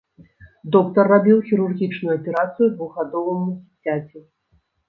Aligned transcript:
Доктар 0.75 1.05
рабіў 1.13 1.37
хірургічную 1.51 2.15
аперацыю 2.19 2.71
двухгадоваму 2.81 3.49
дзіцяці. 3.59 4.19